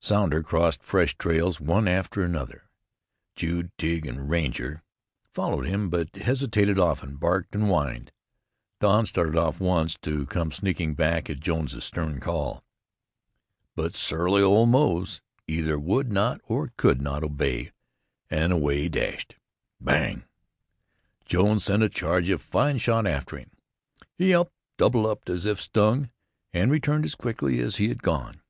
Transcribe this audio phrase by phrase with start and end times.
[0.00, 2.66] Sounder crossed fresh trails one after another;
[3.34, 4.82] Jude, Tige and Ranger
[5.34, 8.10] followed him, but hesitated often, barked and whined;
[8.80, 12.64] Don started off once, to come sneaking back at Jones's stern call.
[13.74, 17.70] But surly old Moze either would not or could not obey,
[18.30, 19.36] and away he dashed.
[19.78, 20.24] Bang!
[21.26, 23.50] Jones sent a charge of fine shot after him.
[24.16, 26.08] He yelped, doubled up as if stung,
[26.54, 28.40] and returned as quickly as he had gone.